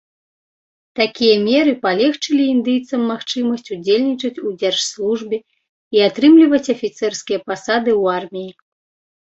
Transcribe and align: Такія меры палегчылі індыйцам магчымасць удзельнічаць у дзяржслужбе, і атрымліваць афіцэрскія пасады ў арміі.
Такія 0.99 1.33
меры 1.47 1.73
палегчылі 1.83 2.43
індыйцам 2.53 3.01
магчымасць 3.11 3.69
удзельнічаць 3.75 4.41
у 4.47 4.55
дзяржслужбе, 4.63 5.37
і 5.99 6.03
атрымліваць 6.09 6.65
афіцэрскія 6.77 7.39
пасады 7.47 7.91
ў 8.01 8.19
арміі. 8.19 8.51